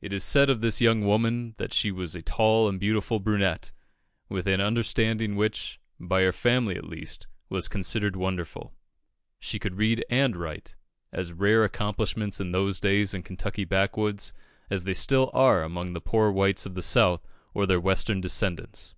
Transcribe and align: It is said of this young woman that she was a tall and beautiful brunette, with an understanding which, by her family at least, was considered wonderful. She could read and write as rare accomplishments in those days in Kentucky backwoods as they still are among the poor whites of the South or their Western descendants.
It 0.00 0.12
is 0.12 0.24
said 0.24 0.50
of 0.50 0.62
this 0.62 0.80
young 0.80 1.04
woman 1.06 1.54
that 1.58 1.72
she 1.72 1.92
was 1.92 2.16
a 2.16 2.22
tall 2.22 2.68
and 2.68 2.80
beautiful 2.80 3.20
brunette, 3.20 3.70
with 4.28 4.48
an 4.48 4.60
understanding 4.60 5.36
which, 5.36 5.78
by 6.00 6.22
her 6.22 6.32
family 6.32 6.74
at 6.74 6.82
least, 6.82 7.28
was 7.48 7.68
considered 7.68 8.16
wonderful. 8.16 8.74
She 9.38 9.60
could 9.60 9.76
read 9.76 10.04
and 10.10 10.34
write 10.34 10.74
as 11.12 11.32
rare 11.32 11.62
accomplishments 11.62 12.40
in 12.40 12.50
those 12.50 12.80
days 12.80 13.14
in 13.14 13.22
Kentucky 13.22 13.64
backwoods 13.64 14.32
as 14.70 14.82
they 14.82 14.92
still 14.94 15.30
are 15.32 15.62
among 15.62 15.92
the 15.92 16.00
poor 16.00 16.32
whites 16.32 16.66
of 16.66 16.74
the 16.74 16.82
South 16.82 17.24
or 17.54 17.64
their 17.64 17.78
Western 17.78 18.20
descendants. 18.20 18.96